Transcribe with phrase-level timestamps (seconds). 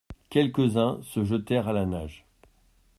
[0.31, 2.25] Quelques-uns se jetèrent à la nage.